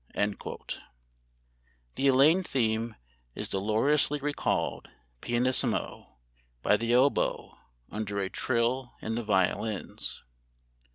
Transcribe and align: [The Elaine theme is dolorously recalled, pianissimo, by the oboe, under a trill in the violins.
[The 0.15 2.07
Elaine 2.07 2.41
theme 2.41 2.95
is 3.35 3.49
dolorously 3.49 4.19
recalled, 4.19 4.89
pianissimo, 5.21 6.17
by 6.63 6.75
the 6.75 6.95
oboe, 6.95 7.59
under 7.91 8.19
a 8.19 8.27
trill 8.27 8.95
in 9.03 9.13
the 9.13 9.23
violins. 9.23 10.23